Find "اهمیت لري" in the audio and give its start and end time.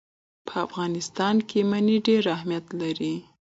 2.35-3.13